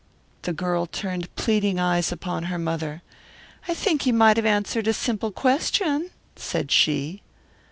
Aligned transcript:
The 0.41 0.51
girl 0.51 0.87
turned 0.87 1.27
pleading 1.35 1.77
eyes 1.77 2.11
upon 2.11 2.45
her 2.45 2.57
mother. 2.57 3.03
"I 3.67 3.75
think 3.75 4.01
he 4.01 4.11
might 4.11 4.35
have 4.37 4.47
answered 4.47 4.87
a 4.87 4.93
simple 4.93 5.31
question," 5.31 6.09
said 6.35 6.71
she. 6.71 7.21